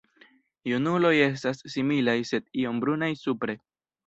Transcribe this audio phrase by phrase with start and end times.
[0.69, 3.59] Junuloj estas similaj sed iom brunaj supre.